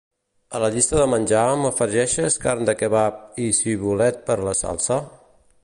A 0.59 0.61
la 0.61 0.69
llista 0.75 0.95
de 0.99 1.03
menjar, 1.11 1.43
m'afegeixes 1.65 2.39
carn 2.45 2.69
de 2.71 2.75
kebab 2.81 3.21
i 3.45 3.53
cibulet 3.59 4.19
per 4.31 4.39
la 4.49 4.59
salsa? 4.65 4.99